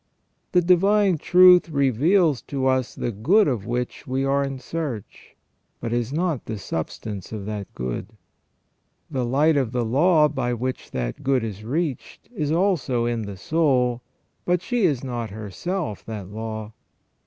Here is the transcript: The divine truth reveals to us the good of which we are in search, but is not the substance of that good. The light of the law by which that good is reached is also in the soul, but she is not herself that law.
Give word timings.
The 0.53 0.63
divine 0.63 1.19
truth 1.19 1.69
reveals 1.69 2.41
to 2.49 2.65
us 2.65 2.95
the 2.95 3.11
good 3.11 3.47
of 3.47 3.67
which 3.67 4.07
we 4.07 4.25
are 4.25 4.43
in 4.43 4.57
search, 4.57 5.35
but 5.79 5.93
is 5.93 6.11
not 6.11 6.45
the 6.45 6.57
substance 6.57 7.31
of 7.31 7.45
that 7.45 7.71
good. 7.75 8.07
The 9.11 9.23
light 9.23 9.57
of 9.57 9.73
the 9.73 9.85
law 9.85 10.27
by 10.27 10.55
which 10.55 10.89
that 10.89 11.21
good 11.21 11.43
is 11.43 11.63
reached 11.63 12.29
is 12.33 12.51
also 12.51 13.05
in 13.05 13.27
the 13.27 13.37
soul, 13.37 14.01
but 14.43 14.63
she 14.63 14.85
is 14.85 15.03
not 15.03 15.29
herself 15.29 16.03
that 16.05 16.29
law. 16.29 16.73